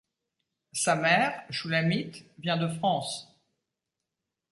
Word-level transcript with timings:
Sa 0.73 0.95
mère, 0.95 1.43
Shulamit, 1.51 2.25
vient 2.39 2.57
de 2.57 2.67
France. 2.67 3.37